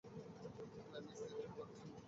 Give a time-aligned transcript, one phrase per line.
[0.03, 1.93] Climax দেরীতে করার জন্য।